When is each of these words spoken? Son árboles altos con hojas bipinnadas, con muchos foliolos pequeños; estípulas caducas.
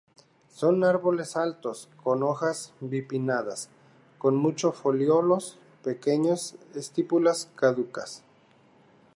Son 0.49 0.83
árboles 0.83 1.37
altos 1.37 1.87
con 2.01 2.23
hojas 2.23 2.73
bipinnadas, 2.79 3.69
con 4.17 4.35
muchos 4.35 4.75
foliolos 4.75 5.59
pequeños; 5.83 6.55
estípulas 6.73 7.51
caducas. 7.55 8.23